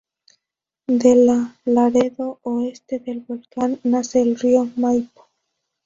[0.87, 5.29] De la ladera Oeste del volcán nace el Río Maipo.